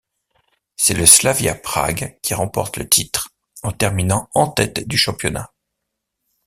C'est 0.77 0.95
le 0.95 1.05
Slavia 1.05 1.53
Prague 1.53 2.17
qui 2.23 2.33
remporte 2.33 2.77
le 2.77 2.89
titre 2.89 3.29
en 3.61 3.71
terminant 3.71 4.27
en 4.33 4.47
tête 4.47 4.87
du 4.87 4.97
championnat. 4.97 5.53